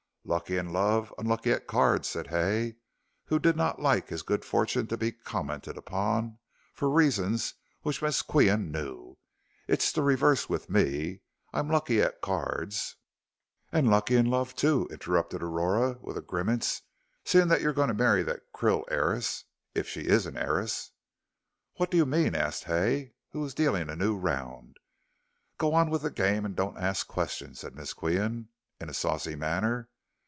[0.23, 2.75] "Lucky in love, unlucky at cards," said Hay,
[3.25, 6.37] who did not like his good fortune to be commented upon,
[6.75, 9.17] for reasons which Miss Qian knew.
[9.67, 12.97] "It's the reverse with me I'm lucky at cards"
[13.73, 16.83] "And lucky in love, too," interrupted Aurora, with a grimace,
[17.25, 20.91] "seeing you're going to marry that Krill heiress if she is an heiress."
[21.77, 24.77] "What do you mean?" asked Hay, who was dealing a new round.
[25.57, 28.49] "Go on with the game and don't ask questions," said Miss Qian,
[28.79, 29.87] in a saucy manner.